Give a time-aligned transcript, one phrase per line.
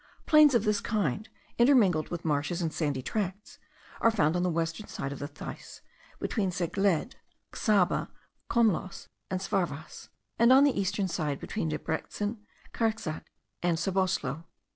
[0.25, 1.29] Plains of this kind,
[1.59, 3.59] intermingled with marshes and sandy tracts,
[3.99, 5.81] are found on the western side of the Theiss,
[6.17, 7.13] between Czegled,
[7.51, 8.09] Csaba,
[8.49, 10.09] Komloss, and Szarwass;
[10.39, 12.37] and on the eastern side, between Debreczin,
[12.73, 13.25] Karczag,
[13.61, 14.45] and Szoboszlo.